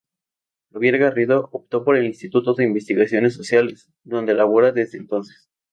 [0.71, 5.51] Javier Garrido optó por el Instituto de Investigaciones Sociales, donde labora desde entonces.